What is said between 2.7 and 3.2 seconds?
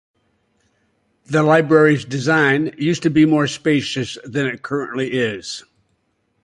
used to